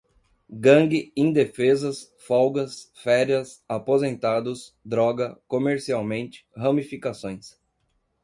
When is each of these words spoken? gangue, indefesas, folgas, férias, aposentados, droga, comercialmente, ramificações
gangue, 0.59 1.13
indefesas, 1.15 2.11
folgas, 2.17 2.91
férias, 2.95 3.63
aposentados, 3.69 4.75
droga, 4.83 5.39
comercialmente, 5.47 6.43
ramificações 6.57 7.55